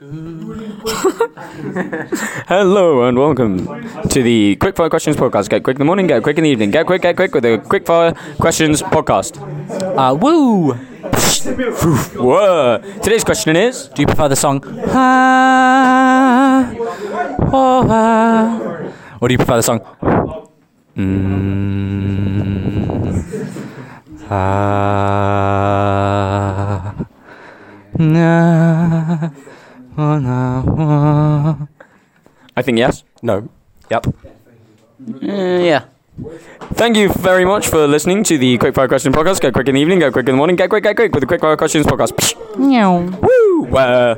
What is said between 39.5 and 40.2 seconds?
quick in the evening, go